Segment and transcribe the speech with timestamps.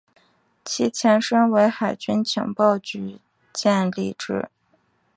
[0.65, 3.19] 其前身为海军情报局
[3.53, 4.49] 建立之。